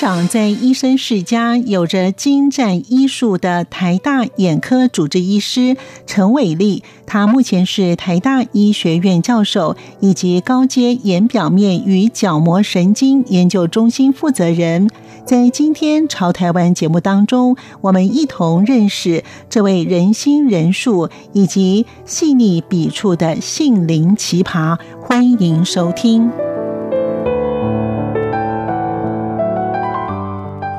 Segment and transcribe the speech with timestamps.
[0.00, 5.76] 长在医生世家，有着精湛医术的台大眼科主治医师
[6.06, 14.88] 陈伟立，他目前是台大医学院教授以及高阶眼表面与角膜神经研究中心负责人。
[15.26, 26.30] 在今天潮台湾节目当中，我们一同认识这位仁心仁术以及细腻笔触的杏林奇葩，欢迎收听。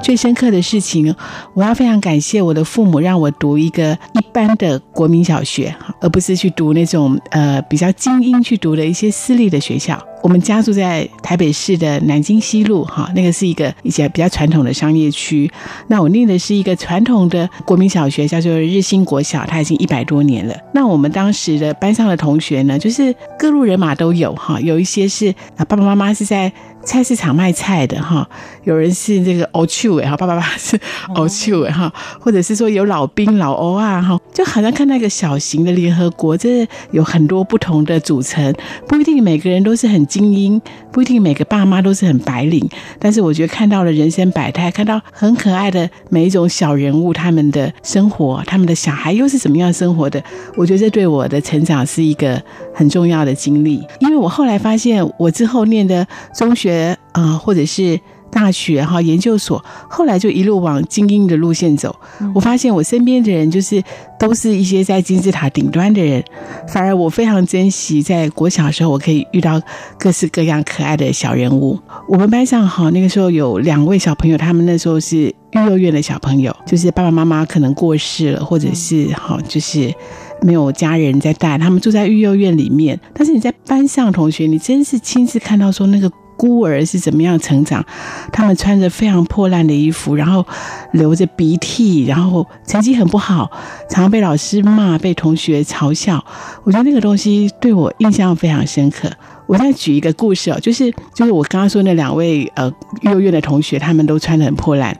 [0.01, 1.15] 最深刻的事情，
[1.53, 10.01] 我要非常感谢我的父母，让我读一个一般的国民小学，而不是去读那种呃比较精英去读的一些私立的学校。
[10.23, 15.49] 我们家住在台北市的南京西路，哈，那个是一个一些比较传统的商业区。
[15.87, 20.55] 那我念的是一个传统的国民小学，叫做日新国小，它已经一百多年了。
[20.73, 26.51] 那我们当时的班上的同学呢，就是各路人马都有，哈，有一些是啊爸爸妈妈是在。
[26.83, 28.27] 菜市场卖菜的哈，
[28.63, 30.79] 有人是这个欧趣味哈，爸爸爸是
[31.15, 38.53] 欧趣味哈，或者是说有老兵老欧啊哈，就好像看到一个小型的联合国，这有很多不同的组成，
[38.87, 40.59] 不一定每个人都是很精英，
[40.91, 50.21] 不一定每个爸妈都是很白领，但是我觉得看到了人生百态，看到很可爱的每一种小人物，他们的生活，他们的小孩又是怎么样生活的，
[50.55, 52.41] 我觉得这对我的成长是一个
[52.73, 56.70] 很重要的经历，因为我后来发现，我之后念的中学。
[57.11, 57.99] 啊，或者是
[58.31, 61.93] 大学哈，研究所，后来就一路往精英的路线走。
[62.33, 63.83] 我发现我身边的人就是
[64.17, 66.23] 都是一些在金字塔顶端的人，
[66.69, 69.61] 反而我非常珍惜在国小的时候，我可以遇到
[69.99, 71.77] 各式各样可爱的小人物。
[72.07, 79.93] 我们班上哈，那个时候有两位小朋友，他们那时候是育幼院的小朋友，就是爸爸妈妈可能过世了，或者是哈，就是
[80.41, 82.97] 没有家人在带，他们住在育幼院里面。
[83.13, 86.09] 但是你在班上同学，你真是亲自看到说那个。
[86.41, 87.85] 孤儿是怎么样成长？
[88.33, 90.43] 他们穿着非常破烂的衣服，然后
[90.91, 93.51] 流着鼻涕，然后成绩很不好，
[93.87, 96.25] 常常被老师骂，被同学嘲笑。
[96.63, 99.07] 我觉得那个东西对我印象非常深刻。
[99.45, 104.97] 我再举一个故事哦，就是就是我刚刚说那两位呃幼儿园的同学，他们都穿得很破烂。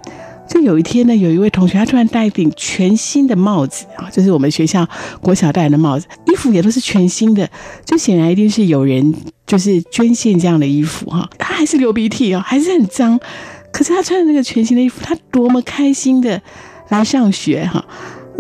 [0.52, 4.86] 就有一天呢，有一位同学他突然戴一顶全新的帽子啊，就是我们学校
[5.22, 7.50] 国小戴的帽子，衣服也都是全新的，
[7.86, 9.14] 就显然一定是有人
[9.48, 11.30] 就是捐献这样的衣服哈。
[11.38, 13.18] 他还是流鼻涕哦，还是很脏，
[13.72, 16.42] 可是他穿的那个全新的衣服，他多么开心的
[16.90, 17.86] 来上学哈。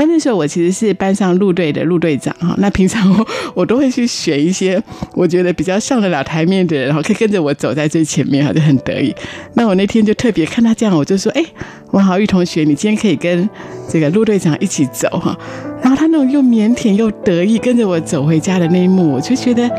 [0.01, 4.81] 那那时候我其实是班上陆队的陆队长哈，那平常我 我都会去选一些
[5.13, 9.13] 我觉得比较上得了台面的人，然后可以跟着我走在最前面哈，就很得意。
[9.53, 11.43] 那我那天就特别看他这样，我就说：“哎，
[11.91, 13.47] 王豪玉同学，你今天可以跟
[13.87, 15.37] 这个陆队长一起走哈。”
[15.83, 19.69] 然后他那种又腼腆又得意跟着我走回家的那一幕，我就觉得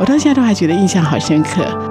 [0.00, 1.87] 我到现在都还觉得印象好深刻。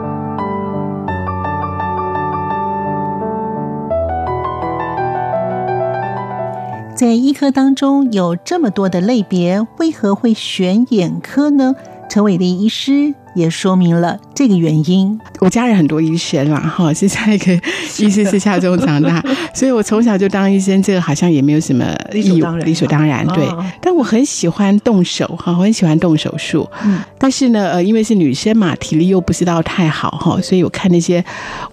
[7.28, 11.76] 医科当中有这么多的类别，为何会选眼科呢？
[12.08, 15.20] 陈伟立医师也说明了这个原因。
[15.40, 17.52] 我家人很多医生啦，哈，是在一个
[17.98, 23.48] 医师之家中长大， 所以我从小就当医生，这个好像也没有什么理所当然，理所当然，对。
[23.82, 26.70] 但我很喜欢动手，哈，我很喜欢动手术。
[26.86, 31.24] 嗯，但是呢，呃，因为是女生嘛，体力又不知道太好，哈，所以我看那些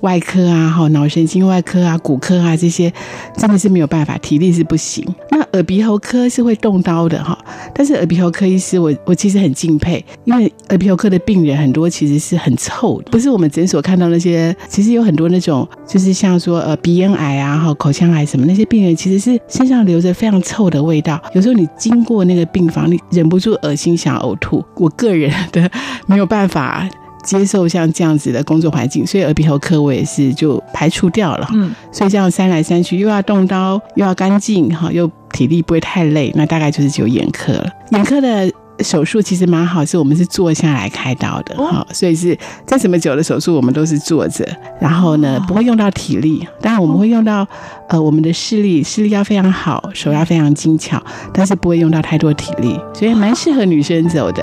[0.00, 2.91] 外科啊，哈，脑神经外科啊、骨科啊这些，
[3.36, 5.06] 真的是没有办法，体力是不行。
[5.30, 7.36] 那耳鼻喉科是会动刀的，哈，
[7.74, 13.44] 但是耳鼻喉科医师我，我我其实很敬佩，因为耳鼻喉科的病人很多其实是很臭的，不是我们。
[13.54, 21.22] 诊所看到那些，其实有很多那种，就是像说呃鼻咽癌啊、哈口腔癌什么那些病人，其实是身上留着非常臭的味道。
[21.34, 24.65] 有时候你经过那个病房，你忍不住恶心想呕吐。
[24.74, 25.71] 我个人 的
[26.06, 26.89] 没有办法
[27.22, 31.48] 接受像这样子的工作环境，所以耳鼻喉科我也是就排除掉了。
[31.53, 37.71] 嗯，所以这样三来三去，又要动刀，又要干净哈，又体力不会太累，那大概就是只有眼科了。
[37.91, 38.51] 眼科的。
[38.80, 42.36] 手术其实蛮好，是我们是坐下来开刀的哈、哦，所以是
[42.66, 44.44] 再怎么久的手术，我们都是坐着，
[44.80, 47.47] 然后呢不会用到体力，当然我们会用到
[47.88, 51.00] 呃我们的视力，视力要非常好，手要非常精巧，
[51.32, 54.42] 但是不会用到太多体力，所以蛮适合女生走的。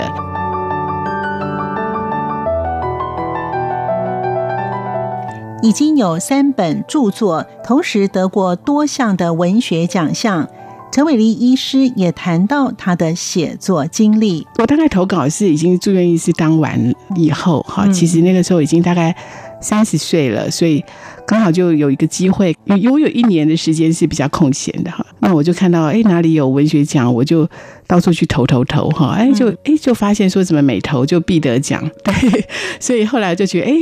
[5.62, 10.48] 已经有三本著作，同时得过多项的文学奖项。
[10.92, 14.46] 陈伟立医师也谈到他的写作经历。
[14.58, 19.16] 我大概投稿是已经住院医师当完以后，哈，其实那个时候已经大概
[19.58, 20.84] 三十岁了，所以
[21.26, 25.02] 刚好就有一个机会，我有一年的时间是比较空闲的哈。
[25.20, 27.48] 那我就看到，哎，哪里有文学奖，我就
[27.86, 32.44] 到处去投投投，哈，哎，就哎就发现说怎么每投就必得奖，对，
[32.78, 33.74] 所以后来就觉得，哎。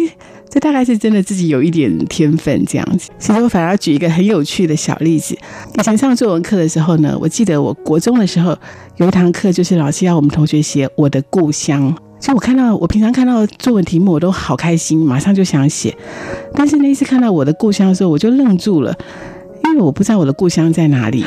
[0.51, 3.11] 这大概是真的自己有一点天分这样子。
[3.19, 5.39] 其实我反而要举一个很有趣的小例子。
[5.79, 8.57] 以前上作文课的时候呢，我记得我国中的时候
[8.97, 11.97] 有一堂课，就是老师要我们同学写我的故乡。
[12.19, 15.97] 所以我看到我平常看到作文题目我都好开心，马上就想写。
[16.55, 18.95] 但是那一次看到我的故乡的时候，我就愣住了，
[19.65, 21.25] 因为我不知道我的故乡在哪里。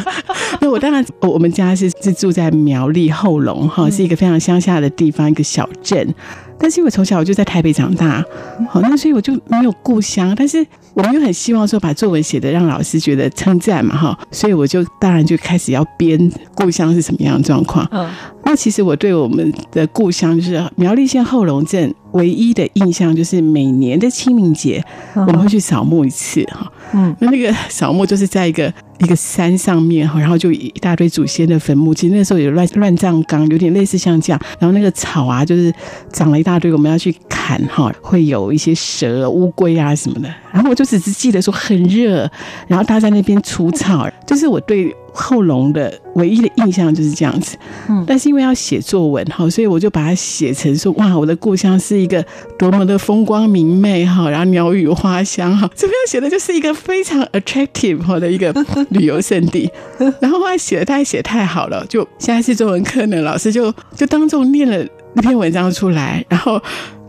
[0.60, 6.14] 那我当然，我们家是是住在苗栗后龙哈，是一个非常乡下的地方，一个小镇。
[6.58, 8.24] 但是因为我从小我就在台北长大，
[8.68, 10.34] 好，那所以我就没有故乡。
[10.36, 10.64] 但是
[10.94, 16.18] 我们又很希望说把作文写的让老师觉得称赞嘛，哈，所以我就当然就开始要编
[16.54, 17.86] 故乡是什么样的状况。
[17.90, 18.10] 嗯，
[18.44, 24.82] 那其实我对我们的故乡就是苗栗县后龙镇唯一的印象就是每年的清明节
[25.14, 28.72] 我们会去扫墓一次，哈，嗯，那那个扫墓就是在一个。
[28.98, 31.92] 一个山上面哈，然后就一大堆祖先的坟墓。
[31.92, 34.40] 其实那时候有乱乱葬岗，有点类似像这样。
[34.58, 35.70] 然后那个草啊，就是
[36.10, 40.34] 长了一大堆，我们要去砍哈，会有一些蛇、乌龟啊什么的。
[40.50, 42.26] 然后我就只是记得说很热，
[42.68, 44.96] 然后他在那边除草，就是我对。
[45.16, 47.56] 后龙的唯一的印象就是这样子，
[47.88, 52.24] 嗯，但是因为要写作文哈，所以我就把它写成说哇，我的故乡是一个
[52.58, 58.54] 多么的风光明媚哈，然后鸟语花香哈，这边写的就是一个非常 attractive 哈的一个
[58.90, 59.70] 旅游胜地，
[60.20, 66.60] 然后后来写的太写太好了，就现在是作文课呢，老师就就当众念了那篇文章出来，然后。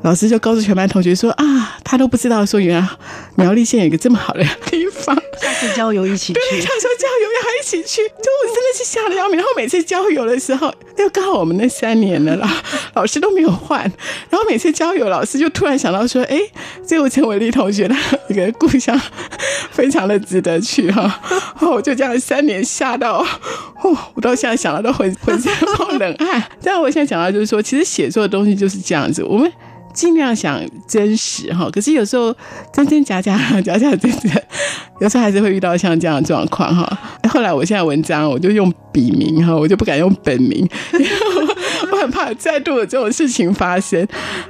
[0.04, 2.88] 老师就告诉全班同学说啊，他都不知道说原来
[3.36, 6.34] 苗栗县有一个这么好的地方，下次郊游一起去。
[6.34, 9.38] 对，他说郊游要一起去，就我真的是吓得要命。
[9.38, 12.50] 然后每次郊游的时候，又刚好我们那三年了啦，
[12.96, 13.82] 老师都没有换。
[14.30, 16.40] 然后每次郊游，老师就突然想到说，哎，
[16.88, 17.96] 这个陈伟丽同学的
[18.30, 18.98] 一个故乡
[19.72, 21.22] 非常的值得去哈。
[21.60, 23.26] 哦，我就这样三年吓到，
[23.82, 26.42] 哦，我到现在想到都浑浑身冒冷汗。
[26.64, 29.52] 但我现在讲到就是说，其实写作的东西就是这样子，我们。
[29.98, 32.32] 尽量想真实哈，可是有时候
[32.72, 33.36] 真真假假，
[33.66, 34.32] 假假真真，
[35.02, 36.88] 有时候还是会遇到像这样的状况哈。
[37.28, 40.60] 后来我现在文章我就用笔名哈，我就不敢用本名，
[40.94, 41.08] 因为
[41.92, 44.08] 我很怕再度有这种事情发生。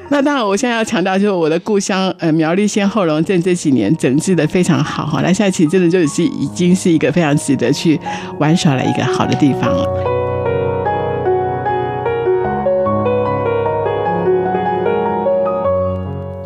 [0.10, 7.98] 那当然，我现在要强调就是我的故乡呃苗栗县后龙镇这几年整治的非常好哈，那现在其实真的就是已经是一个非常值得去
[8.38, 10.17] 玩耍的一个好的地方了。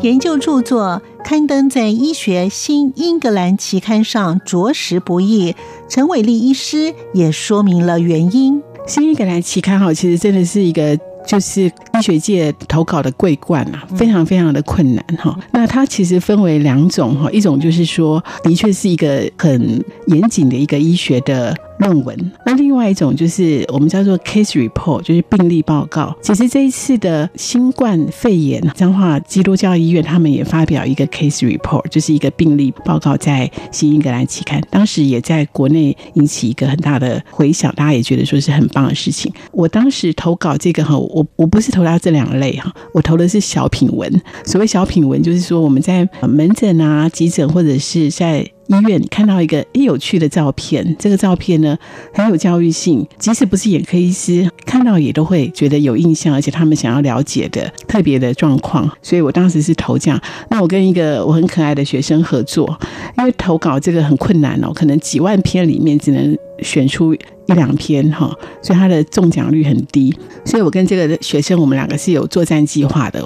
[0.01, 5.55] 研究著作刊登在医学新英格兰期刊上，着实不易。
[5.87, 8.59] 陈伟立医师也说明了原因。
[8.87, 15.37] 新英格兰期刊哈，其实真的是一个就是医学界投稿的桂冠啊，非常非常的困难哈。
[15.51, 21.55] 那它其实分为两种哈，一种就是说，的确是一个很严谨的一个医学的。
[21.81, 26.15] 论文，那另外一种就是我们叫做 case report，就是病例报告。
[26.21, 39.33] 其实这一次的新冠肺炎，彰化基督教医院他们也发表一个 case report，就是一个病例报告，在新英格兰期刊，当时也在国内引起一个很大的回响，大家也觉得说是很棒的事情。
[39.51, 44.21] 我当时投稿这个哈，我我不是投到这两类哈，我投的是小品文。
[44.45, 51.77] 所谓小品文，就是说我们在门诊啊、急诊或者是在医院看到一个有趣的照片，这个照片呢
[52.13, 60.19] 很有教育性，即使不是眼科医师看到也都会觉得有印象，而且他们想要了解的特别的状况，所以我当时是投这样。
[60.49, 62.79] 那我跟一个我很可爱的学生合作，
[63.17, 67.15] 因为投稿这个很困难哦，可能几万篇里面只能选出。
[67.47, 70.15] 一两篇哈，所以他的中奖率很低。
[70.45, 73.21] 所以我跟这个学生，我们两个是有作战计划的。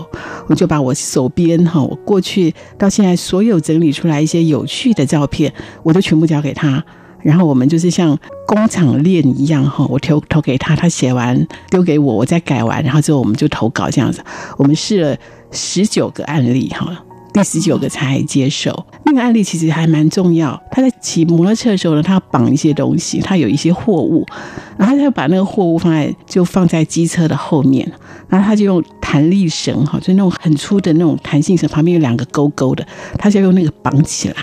[0.47, 6.83] 我就把我手边哈，我过去到现在所有整理出来一些有趣的照片，我都全部交给他。
[7.21, 14.23] 然后我们就是像工厂链一样哈，我投投给他，他写完丢给我，我再改完，然后之后我们就投稿这样子。
[14.57, 15.15] 我们试了
[15.51, 17.05] 十九个案例哈。
[17.35, 18.85] 第十九个才接受。
[19.03, 20.57] 那个案例其实还蛮重要。
[20.71, 24.25] 他在骑摩托车的时候呢，他要绑一些东西，他有一些货物，
[24.77, 27.85] 然后他就把那个货物放在就放在机车的后面，
[28.29, 32.87] 然后他就用弹力绳哈，就那种很粗的那种弹性绳，旁边有两个勾勾的，
[33.17, 34.35] 他就用那个绑起来。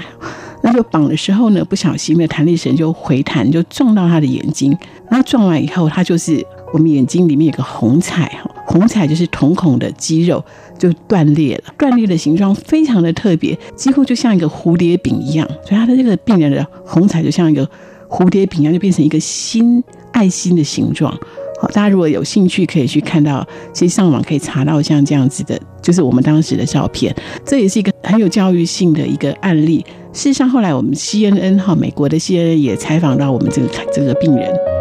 [0.65, 4.77] 那就绑的时候呢，不小心那弹力绳就回弹，就撞到他的眼睛。
[5.11, 10.45] 然后撞完以后，他就是我们眼睛里面有个虹彩哈，虹彩就是瞳孔的肌肉。
[10.79, 15.47] 就断裂了，断裂的形状非常的特别，几乎就像一个蝴蝶饼一样。
[15.65, 17.65] 所以他的这个病人的虹彩就像一个
[18.09, 21.13] 蝴蝶饼一样，就变成一个心爱心的形状。
[21.61, 27.15] 好，大家如果有兴趣，可以去看到，其实上网可以查到像这样子的，就是我们当时的照片。
[27.47, 29.87] 这也是一个很有教育性的一个案例。
[30.13, 34.72] 事实上，后来我们 CNN 哈，美国的 CNN 也采访到我们这个这个病人。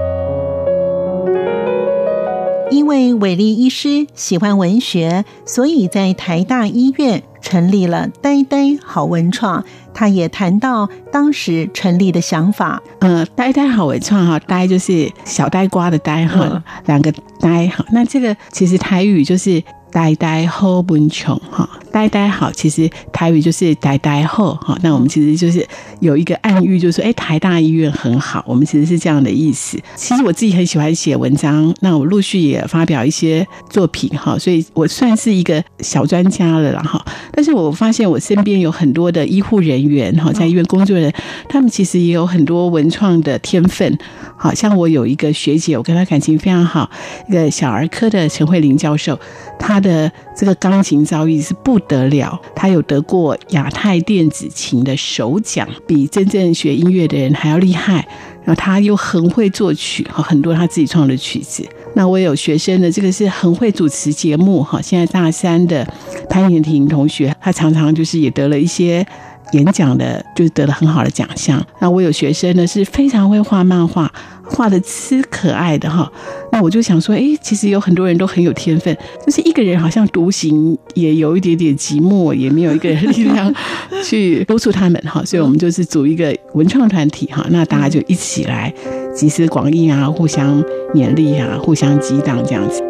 [2.72, 9.64] 因为伟力医师喜欢文学，所以在台大医院成立了“呆呆好文创”。
[9.94, 12.82] 他也谈到当时成立的想法。
[13.00, 17.86] 呃，“呆呆好文创”哈，“呆”就是小呆瓜的“呆”哈，嗯，两个“呆”哈。
[17.92, 19.62] 那这个其实台语就是
[19.92, 21.70] “呆呆好文穷”哈。
[21.92, 24.78] 呆呆好，其实台语就是呆呆后哈。
[24.82, 25.68] 那我们其实就是
[26.00, 28.42] 有一个暗喻，就是说，哎，台大医院很好。
[28.48, 29.78] 我们其实是这样的意思。
[29.98, 37.06] 其实我自己很喜欢写文章，那我陆续也发表一些作品哈，所以我算是一个小专家了啦哈。
[37.34, 41.14] 但是我发现我身边有很多的医护人员哈，在医院工作的人，
[41.50, 43.98] 他们其实也有很多文创的天分。
[44.38, 46.90] 好像我有一个学姐，我跟她感情非常好，
[47.28, 49.20] 一个小儿科的陈慧玲教授，
[49.60, 58.08] 她的这个钢琴造诣是不得了，他有得过亚太电子琴的首奖，比真正学音乐的人还要厉害。
[58.44, 61.64] 然后他又很会作曲，哈，很多他自己创的曲子。
[61.94, 65.88] 那我有学生的这个是很会主持节目，哈，现在大三的
[66.28, 69.06] 潘妍婷同学，她常常就是也得了一些。
[69.54, 71.62] 演讲的就是得了很好的奖项。
[71.82, 74.10] 那我有学生呢，是非常会画漫画，
[74.52, 76.12] 画的吃可爱的哈。
[76.52, 83.52] 那我就想说，哎，其实有很多人都很有天分，就是一个人好像独行也有一点点寂寞，也没有一个人力量
[84.04, 85.24] 去督促他们哈。
[85.24, 88.74] 所以我们就是组一个文创团体哈，那大家就一起来
[89.16, 90.62] 集思广益啊，互相
[90.94, 92.84] 勉励啊，互相激荡这样子。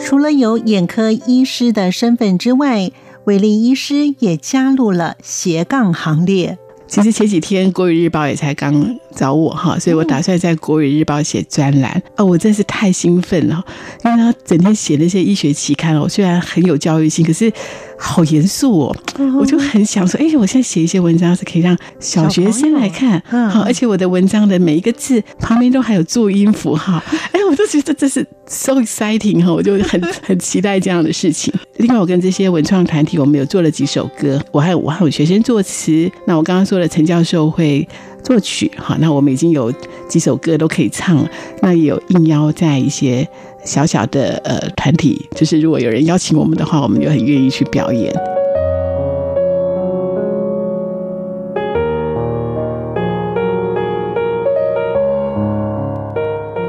[0.00, 2.92] 除了有眼科医师的身份之外，
[3.24, 6.56] 韦利医师也加入了斜杠行列。
[6.88, 12.00] 其实前几天《国语日报》也才刚找我哈，所以我打算在《国语日报》写专栏。
[12.16, 13.64] 哦，我真是太兴奋了，
[14.04, 17.52] 因为他整天写那些医学期刊哦，虽然很有教育性，可是。
[18.00, 18.96] 好严肃哦，
[19.40, 27.02] 我就很想说，哎，我现在写一些文章是可以让小学生来看，好，而且我的文章的每一个字旁边都还有注音符号，
[27.34, 31.52] 哎，我都觉得这是 so exciting 哈，我就很 很期待这样的事情。
[31.78, 37.86] 另外，我跟这些文创团体，我们有做了几首歌，我还有我还有学生作词，那我刚刚说了陈教授会
[38.22, 39.72] 作曲，哈，那我们已经有
[40.08, 41.28] 几首歌都可以唱了，
[41.62, 43.28] 那也有应邀在一些。
[43.64, 48.10] 小小的呃团体，就是如果有人邀请我们的话，我们就很愿意去表演。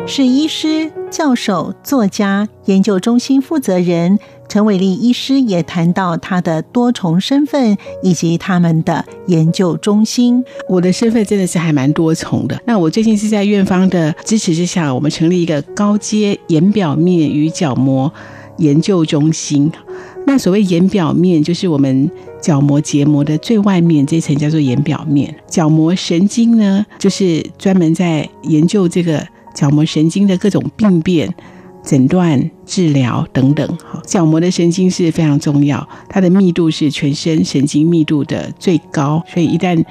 [0.06, 4.20] 是医师、教授、作家、研究中心负责人。
[4.48, 10.44] 陈伟立医师也谈到他的多重身份以及他们的研究中心。
[10.68, 12.60] 我的身份真的是还蛮多重的。
[12.66, 18.12] 那我最近是在院方的支持之下，我们成立一个高阶眼表面与角膜
[18.58, 19.72] 研究中心。
[20.26, 22.10] 那所谓眼表面，就是我们
[22.42, 25.34] 角膜结膜的最外面这层叫做眼表面。
[25.48, 31.34] 角膜神经呢，就是专门在研究这个角膜神经的各种病变。
[31.82, 39.84] 诊断、治疗等等，哈，角膜的神经是非常重要，它的密度是全身神经密度的最高，所以一旦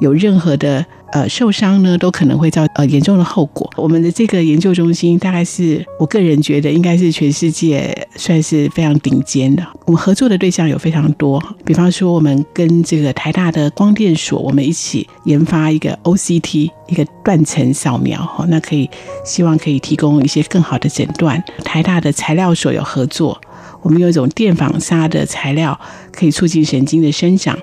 [0.00, 0.84] 有任何的。
[1.12, 3.68] 呃，受伤呢，都可能会造呃严重的后果。
[3.76, 9.66] 我们的这个研究中心，大概是我个人觉得应该是全世界算是非常顶尖的。
[9.86, 18.88] 我们合作的对象有非常多，比方说我们跟这个台大的光电所，我们一起研发一个 OCT 一个断层扫描，哈，那可以
[19.24, 21.42] 希望可以提供一些更好的诊断。
[21.64, 23.40] 台大的材料所有合作，
[23.82, 25.78] 我们有一种电纺纱的材料，
[26.12, 27.58] 可以促进神经的生长。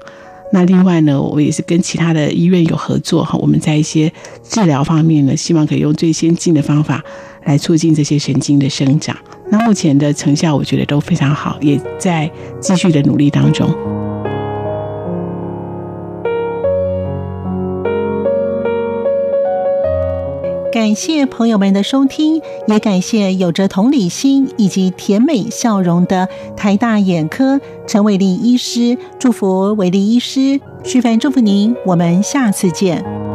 [0.52, 4.12] 那另外呢，我也是跟其他的医院有合作哈，我们在一些
[4.44, 7.04] 治疗方面呢，希望可以用最先进的方法
[7.44, 9.16] 来促进这些神经的生长。
[9.50, 13.97] 那目前的成效我觉得都非常好，也在继续的努力当中。
[20.72, 28.98] 感谢朋友们的收听，也感谢有着同理心以及甜美笑容的台大眼科陈伟立医师。
[29.18, 33.27] 祝福伟立医师，徐凡祝福您，我们下次见。